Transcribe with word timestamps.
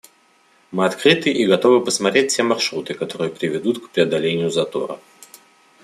Мы 0.71 0.87
открыты 0.87 1.31
и 1.31 1.45
готовы 1.45 1.85
посмотреть 1.85 2.31
все 2.31 2.41
маршруты, 2.41 2.95
которые 2.95 3.29
приведут 3.29 3.77
к 3.85 3.89
преодолению 3.91 4.49
затора. 4.49 4.97